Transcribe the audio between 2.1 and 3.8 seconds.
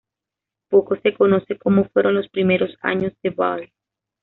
los primeros años de Ball.